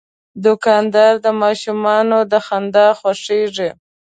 [0.43, 3.69] دوکاندار د ماشومانو د خندا خوښیږي.